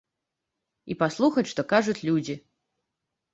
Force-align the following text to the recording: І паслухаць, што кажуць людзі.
І 0.93 0.97
паслухаць, 1.01 1.43
што 1.51 1.61
кажуць 1.75 1.97
людзі. 2.09 2.35